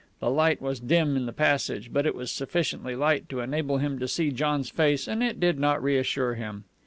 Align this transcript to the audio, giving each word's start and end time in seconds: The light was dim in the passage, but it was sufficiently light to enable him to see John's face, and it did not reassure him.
The 0.19 0.31
light 0.31 0.59
was 0.63 0.79
dim 0.79 1.15
in 1.15 1.27
the 1.27 1.31
passage, 1.31 1.93
but 1.93 2.07
it 2.07 2.15
was 2.15 2.31
sufficiently 2.31 2.95
light 2.95 3.29
to 3.29 3.39
enable 3.39 3.77
him 3.77 3.99
to 3.99 4.07
see 4.07 4.31
John's 4.31 4.71
face, 4.71 5.07
and 5.07 5.21
it 5.21 5.39
did 5.39 5.59
not 5.59 5.83
reassure 5.83 6.33
him. 6.33 6.63